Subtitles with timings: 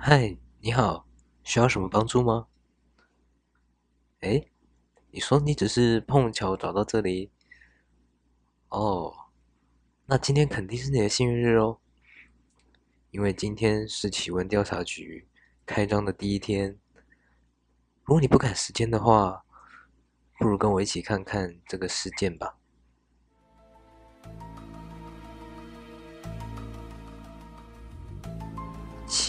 [0.00, 1.06] 嗨，你好，
[1.42, 2.46] 需要什么帮助吗？
[4.20, 4.48] 诶，
[5.10, 7.32] 你说你只是碰巧找到这里？
[8.68, 9.12] 哦，
[10.06, 11.80] 那今天肯定是你的幸运日哦，
[13.10, 15.26] 因为今天是奇闻调查局
[15.66, 16.78] 开张的第一天。
[18.04, 19.44] 如果你不赶时间的话，
[20.38, 22.57] 不如跟我一起看看这个事件吧。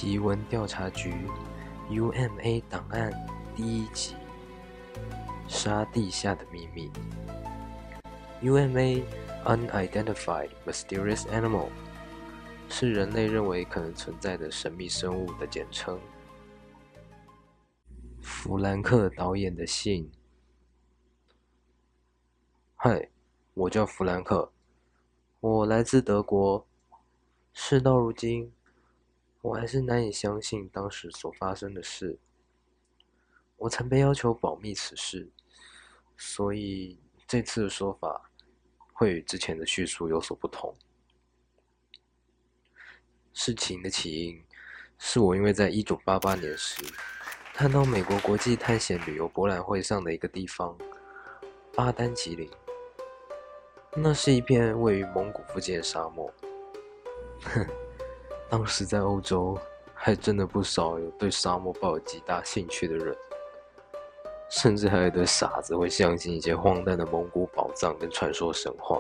[0.02, 1.14] 奇闻调查局
[1.90, 3.12] UMA 档案
[3.54, 4.16] 第一集：
[5.46, 6.90] 沙地下的秘密。
[8.42, 9.04] UMA
[9.44, 11.68] Unidentified Mysterious Animal
[12.70, 16.00] 是人类认为可能存在的神秘生物的简称。
[18.22, 20.10] 弗兰克导演的信。
[22.78, 23.10] 嗨，
[23.54, 24.50] 我叫弗兰克，
[25.42, 26.66] 我来自德国。
[27.52, 28.50] 事到如今。
[29.42, 32.20] 我还是难以相信当时所发生的事。
[33.56, 35.30] 我曾被要求保密此事，
[36.18, 38.30] 所以这次的说法
[38.94, 40.76] 会与之前的叙述有所不同。
[43.34, 44.44] 事情的起因
[44.98, 46.84] 是我因为在一九八八年时
[47.54, 50.78] 看到美国国际探险旅游博览会上的一个地方——
[51.74, 52.50] 巴丹吉林。
[53.96, 56.34] 那是一片位于蒙古附近的沙漠。
[57.42, 57.66] 哼。
[58.50, 59.56] 当时在欧洲，
[59.94, 63.16] 还真的不少有对沙漠抱有极大兴趣的人，
[64.50, 69.00] 甚至还有一堆傻子会相信一些荒诞的蒙古宝藏跟传说神话。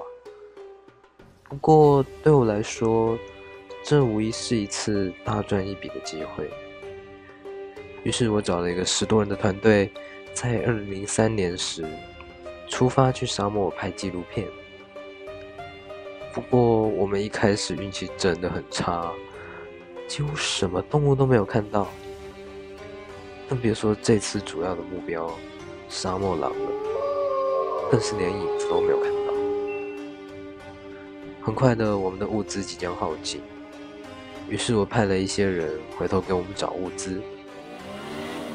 [1.45, 3.17] 不过对我来说，
[3.83, 6.47] 这无疑是一次大赚一笔的机会。
[8.03, 9.91] 于是我找了一个十多人的团队，
[10.31, 11.83] 在二零零三年时
[12.67, 14.47] 出发去沙漠拍纪录片。
[16.31, 19.11] 不过我们一开始运气真的很差。
[20.09, 21.87] 几乎什么动物都没有看到，
[23.47, 25.31] 更别说这次主要的目标——
[25.87, 26.71] 沙漠狼了，
[27.91, 29.33] 更是连影子都没有看到。
[31.41, 33.39] 很快的，我们的物资即将耗尽，
[34.49, 37.21] 于是我派了一些人回头给我们找物资，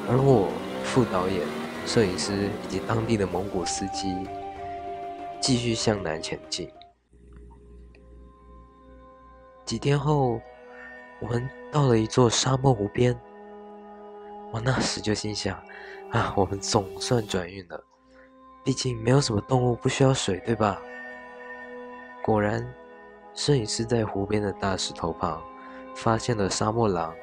[0.08, 0.48] 而我、
[0.82, 1.40] 副导演、
[1.86, 4.12] 摄影师以及当地的蒙古司机
[5.40, 6.68] 继续向南前进。
[9.64, 10.40] 几天后。
[11.20, 13.18] 我们到了一座沙漠湖边，
[14.52, 15.56] 我那时就心想：
[16.10, 17.82] 啊，我们总算转运了。
[18.62, 20.80] 毕竟没有什么动物不需要水，对吧？
[22.22, 22.66] 果然，
[23.34, 25.42] 摄影师在湖边的大石头旁
[25.94, 27.14] 发现了沙漠狼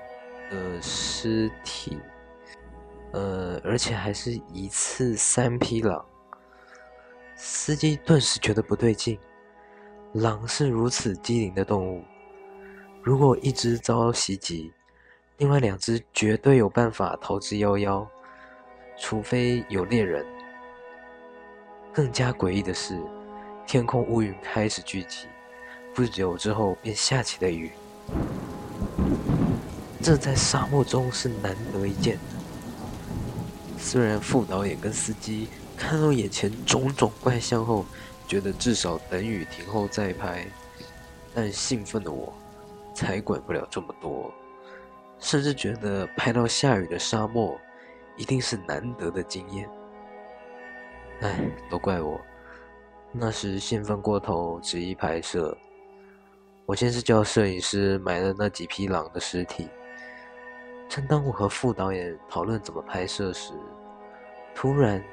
[0.50, 2.00] 的尸体，
[3.12, 6.06] 呃，而且还是一次三匹狼。
[7.36, 9.18] 司机顿时觉得不对劲，
[10.14, 12.04] 狼是如此机灵的动物。
[13.04, 14.72] 如果一只遭袭击，
[15.38, 18.06] 另外两只绝对有办法逃之夭夭，
[19.00, 20.24] 除非有猎人。
[21.92, 23.00] 更加诡异的是，
[23.66, 25.26] 天空乌云开始聚集，
[25.96, 27.72] 不久之后便下起了雨。
[30.00, 33.80] 这在沙漠中是难得一见的。
[33.80, 37.84] 虽然副导演跟司机看到眼前种种怪象后，
[38.28, 40.46] 觉得至少等雨停后再拍，
[41.34, 42.32] 但兴奋的我。
[43.02, 44.32] 才管不了这么多，
[45.18, 47.60] 甚至觉得拍到下雨的沙漠
[48.16, 49.68] 一定是难得的经验。
[51.22, 52.22] 唉，都怪我，
[53.12, 55.58] 那时兴奋过头，执意拍摄。
[56.68, 59.68] 我先是叫摄影师埋了那几匹狼的尸体。
[60.88, 63.52] 正当我和副导演讨论怎么拍摄时，
[64.54, 65.04] 突然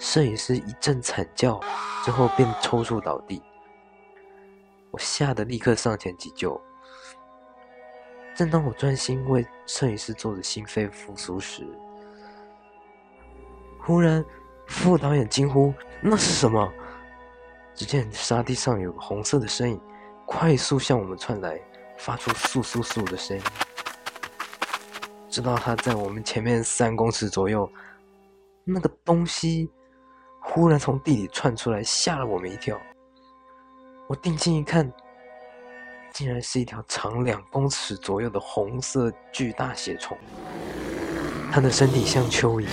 [0.00, 1.60] 摄影师一阵惨叫，
[2.04, 3.40] 之后便抽搐倒地。
[4.90, 6.60] 我吓得立刻上前急救。
[8.38, 11.66] 正当我专心为摄影师做着心肺复苏时，
[13.80, 14.24] 忽然
[14.68, 16.72] 副导演惊呼：“那是什么？”
[17.74, 19.80] 只见沙地上有个红色的身影，
[20.24, 21.60] 快速向我们窜来，
[21.96, 23.42] 发出“簌簌簌”的声音。
[25.28, 27.68] 直到他在我们前面三公尺左右，
[28.62, 29.68] 那个东西
[30.40, 32.80] 忽然从地里窜出来，吓了我们一跳。
[34.06, 34.88] 我定睛一看。
[36.12, 40.16] 竟然是一条长两公尺左右的红色巨大血虫，
[41.52, 42.66] 它的身体像蚯蚓，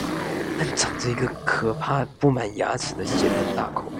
[0.57, 3.91] 但长着一个可怕、布满牙齿的血盆大口，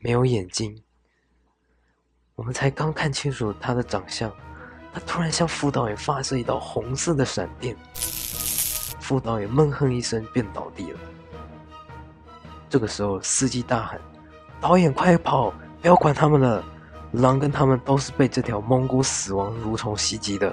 [0.00, 0.80] 没有眼睛。
[2.36, 4.30] 我们才刚看清楚它的长相，
[4.92, 7.76] 它突然向副导演发射一道红色的闪电，
[9.00, 11.00] 副导演闷哼一声便倒地了。
[12.68, 14.00] 这个时候，司机大喊
[14.60, 15.52] ：“导演，快跑！
[15.80, 16.64] 不要管他们了。”
[17.14, 20.52] 狼跟他们都是被这条蒙古死亡蠕虫袭击的。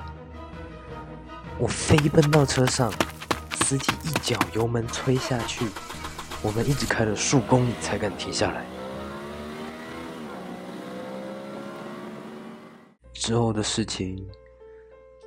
[1.58, 2.92] 我飞奔到车上，
[3.56, 5.66] 司机一脚油门催下去，
[6.44, 8.64] 我们一直开了数公里才敢停下来。
[13.14, 14.28] 之后的事情，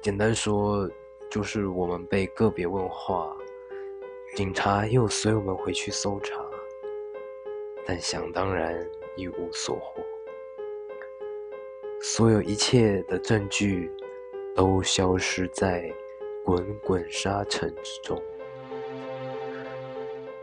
[0.02, 0.88] 简单说
[1.30, 3.28] 就是我们被个别问话，
[4.36, 6.34] 警察又随我们回去搜查，
[7.84, 8.74] 但想当然
[9.16, 10.02] 一无所获，
[12.06, 13.90] 所有一切的证据
[14.54, 15.90] 都消失在
[16.44, 18.22] 滚滚沙尘之中。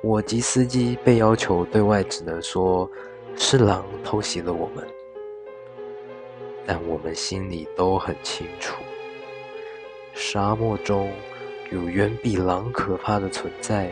[0.02, 2.90] 我及司机被要求对外只能说
[3.36, 4.84] 是狼偷袭了我们。
[6.66, 8.82] 但我们心里都很清楚，
[10.16, 11.12] 沙漠中
[11.72, 13.92] 有远比狼可怕的存在。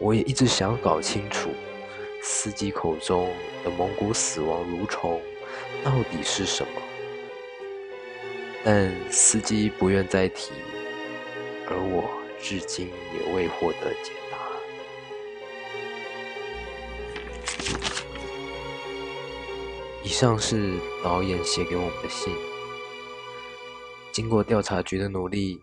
[0.00, 1.50] 我也一直想搞清楚，
[2.22, 3.28] 司机口中
[3.62, 5.20] 的蒙古死亡蠕虫
[5.84, 6.82] 到底是什么。
[8.64, 10.52] 但司机不愿再提，
[11.68, 12.10] 而我
[12.40, 14.36] 至今也未获得解答。
[20.02, 22.34] 以上是导演写给我们的信。
[24.10, 25.60] 经过调查局的努力，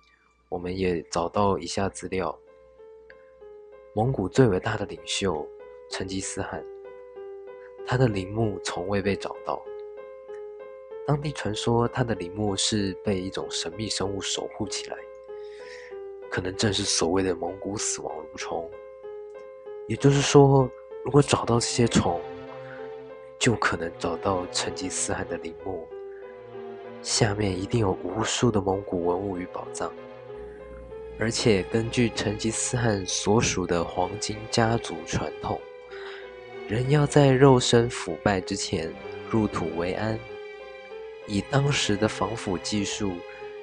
[0.48, 2.38] 我们也找到以下资料：
[3.94, 5.46] 蒙古最伟大的领袖
[5.90, 6.64] 成吉思汗，
[7.86, 9.62] 他的陵墓从未被找到。
[11.06, 14.96] 当地传说他的陵墓是被一种神秘生物守护起来，
[16.30, 18.72] 可能正是所谓的蒙古死亡蠕虫。
[19.88, 20.70] 也就是说，
[21.04, 22.22] 如果找到这些虫，
[23.38, 25.86] 就可能找到成吉思汗的陵墓，
[27.02, 29.92] 下面一定有无数的蒙古文物与宝藏。
[31.20, 35.60] 而且根据成吉思汗所属的黄金家族传统，
[36.66, 38.90] 人要在肉身腐败之前
[39.30, 40.18] 入土为安。
[41.28, 43.14] 以当时的防腐技术，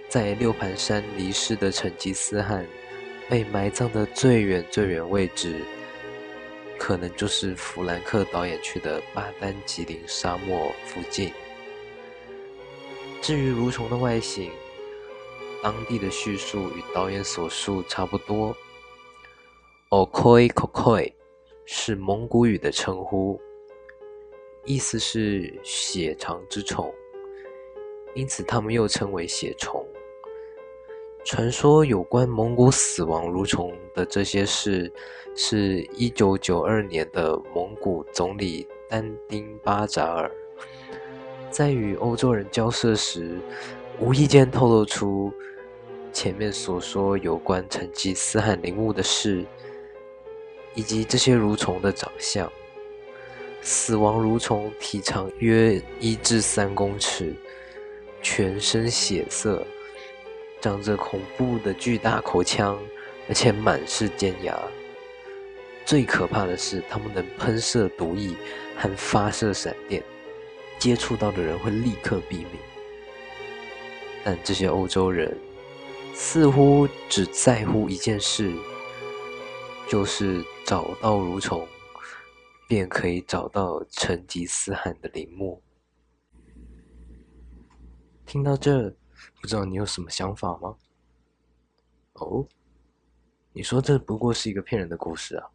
[0.09, 2.67] 在六盘山离世的成吉思汗
[3.29, 5.65] 被埋葬的最远最远位置。
[6.79, 11.31] 可能就是弗兰克导演去的巴丹吉林沙漠附近。
[13.21, 14.51] 至于蠕虫的外形，
[15.63, 18.57] 当地的叙述与导演所述差不多。
[19.91, 21.13] Okoi Kokoi
[21.67, 23.39] 是蒙古语的称呼，
[24.65, 26.91] 意思是血肠之虫，
[28.15, 29.87] 因此他们又称为血虫。
[31.25, 34.91] 传说有关蒙古死亡蠕虫的这些事，
[35.37, 40.31] 是一九九二年的蒙古总理丹丁巴扎尔
[41.51, 43.39] 在与欧洲人交涉时，
[43.99, 45.31] 无意间透露出
[46.11, 49.45] 前面所说有关成吉思汗陵墓的事，
[50.75, 52.51] 以及这些蠕虫的长相。
[53.61, 57.35] 死亡蠕虫体长约一至三公尺，
[58.23, 59.67] 全身血色。
[60.61, 62.79] 长着恐怖的巨大口腔，
[63.29, 64.55] 而且满是尖牙。
[65.87, 68.37] 最可怕的是，它们能喷射毒液
[68.77, 70.03] 和发射闪电，
[70.79, 72.47] 接触到的人会立刻毙命。
[74.23, 75.35] 但这些欧洲人
[76.13, 78.53] 似乎只在乎一件事，
[79.89, 81.67] 就是找到蠕虫，
[82.69, 85.63] 便可以找到成吉思汗的陵墓。
[88.31, 88.89] 听到这。
[89.41, 90.77] 不知道你有什么想法吗？
[92.13, 92.47] 哦，
[93.53, 95.51] 你说这不过是一个骗人的故事啊？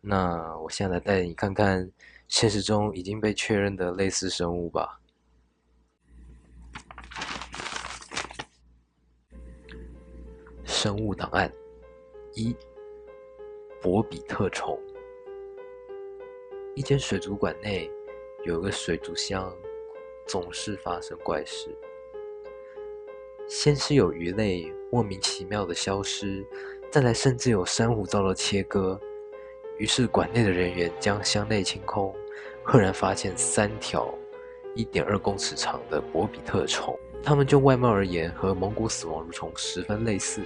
[0.00, 1.88] 那我现在带你看看
[2.26, 5.00] 现实中已经被确认的类似生物吧。
[10.64, 11.50] 生物档案
[12.34, 12.56] 一：
[13.80, 14.76] 博比特虫。
[16.74, 17.88] 一间水族馆内
[18.44, 19.54] 有个水族箱，
[20.30, 21.76] 总是发生怪事。
[23.48, 26.46] 先是有鱼类莫名其妙的消失，
[26.88, 28.96] 再来甚至有珊瑚遭到切割。
[29.76, 32.14] 于是馆内的人员将箱内清空，
[32.62, 34.14] 赫然发现三条
[34.76, 36.96] 一点二公尺长的博比特虫。
[37.24, 40.42] 它们就外貌而言和蒙古死亡蠕虫十分类似，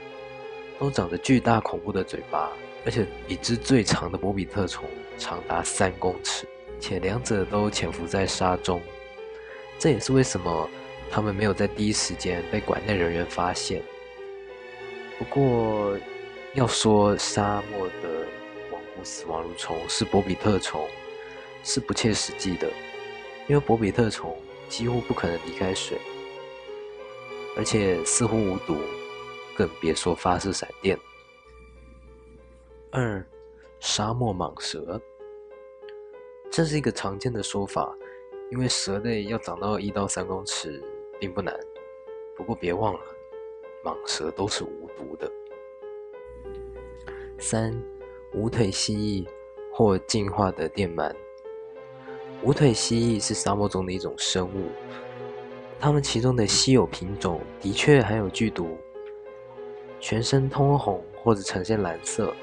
[0.78, 2.50] 都长着巨大恐怖的嘴巴，
[2.86, 4.88] 而且已知最长的博比特虫
[5.18, 6.46] 长达三公尺，
[6.80, 8.80] 且两者都潜伏在沙中。
[9.84, 10.70] 这也是为什么。
[11.10, 13.82] 他们没有在第一时间被馆内人员发现。
[15.18, 15.94] 不过，
[16.54, 18.26] 要说沙漠的
[18.70, 20.88] 蒙古死亡蠕虫是博比特虫，
[21.62, 22.66] 是不切实际的，
[23.46, 24.34] 因为博比特虫
[24.70, 25.98] 几乎不可能离开水，
[27.54, 28.78] 而且似乎无毒，
[29.54, 30.98] 更别说发射闪电。
[32.90, 33.22] 二，
[33.80, 34.98] 沙漠蟒蛇，
[36.50, 37.94] 这是一个常见的说法，
[38.54, 40.82] 因为蛇类要长到一到三公尺。
[41.20, 41.58] 并不难，
[42.36, 43.00] 不过别忘了，
[43.84, 45.30] 蟒蛇都是无毒的。
[47.38, 47.72] 三、
[48.34, 49.26] 无腿蜥蜴
[49.72, 51.14] 或进化的电鳗。
[52.42, 54.68] 无腿蜥蜴是沙漠中的一种生物，
[55.80, 58.76] 它们其中的稀有品种的确含有剧毒，
[60.00, 62.34] 全身通红或者呈现蓝色，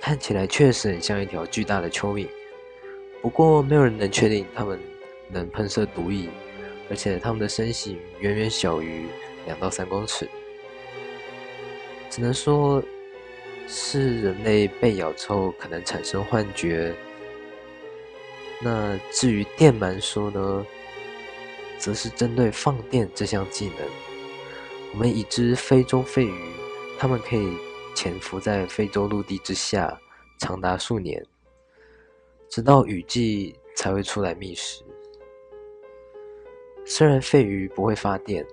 [0.00, 2.26] 看起来确实很像一条巨大的蚯蚓。
[3.22, 4.78] 不过，没有人能确定它们
[5.30, 6.28] 能喷射毒液，
[6.90, 9.06] 而且它们的身形远远小于
[9.46, 10.28] 两到三公尺，
[12.10, 12.82] 只能说
[13.68, 16.92] 是人类被咬之后可能产生幻觉。
[18.60, 20.66] 那至于电鳗说呢，
[21.78, 23.88] 则是针对放电这项技能。
[24.92, 26.52] 我们已知非洲肺鱼，
[26.98, 27.56] 它们可以
[27.94, 29.96] 潜伏在非洲陆地之下
[30.38, 31.24] 长达数年，
[32.52, 34.84] 直到雨季才会出来觅食。
[36.84, 38.46] 虽然肺鱼不会发电，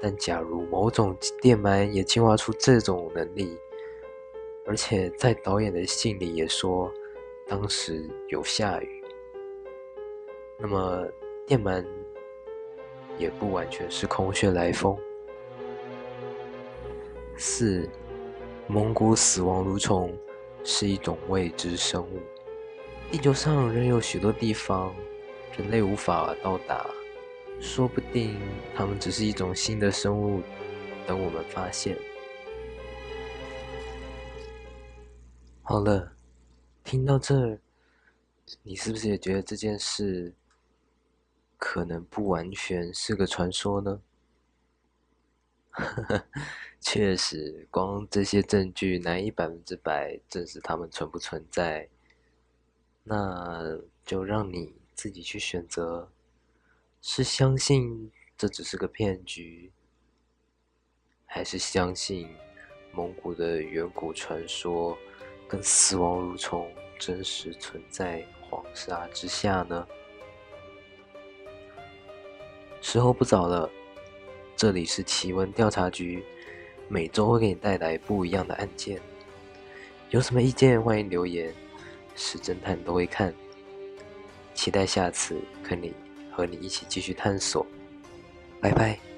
[0.00, 3.56] 但假如某种电鳗也进化出这种能力，
[4.66, 6.92] 而且在导演的信里也说，
[7.46, 9.04] 当时有下雨。
[10.58, 11.06] 那么，
[11.46, 11.86] 电鳗
[13.18, 14.98] 也不完全是空穴来风。
[17.36, 17.88] 四，
[18.66, 20.12] 蒙古死亡蠕虫
[20.64, 22.18] 是一种未知生物。
[23.12, 24.90] 地球上仍有许多地方
[25.58, 26.88] 人类无法到达，
[27.60, 28.40] 说不定
[28.74, 30.42] 它们只是一种新的生物，
[31.06, 31.94] 等我们发现。
[35.60, 36.10] 好了，
[36.82, 37.60] 听到这儿，
[38.62, 40.32] 你是不是也觉得这件事？
[41.58, 44.00] 可能不完全是个传说呢。
[46.80, 51.86] 确实，光这些证据难以百分之百证实它们存不存在。
[53.04, 56.10] 那就让你自己去选择：
[57.00, 59.72] 是相信这只是个骗局，
[61.26, 62.28] 还是相信
[62.92, 64.96] 蒙古的远古传说
[65.48, 69.86] 跟死亡蠕虫真实存在黄沙之下呢？
[72.80, 73.70] 时候不早了，
[74.56, 76.24] 这里是奇闻调查局，
[76.88, 79.00] 每周会给你带来不一样的案件。
[80.10, 81.54] 有什么意见欢迎留言，
[82.14, 83.32] 是侦探都会看。
[84.54, 85.94] 期待下次跟你
[86.30, 87.66] 和你一起继续探索，
[88.60, 89.11] 拜拜。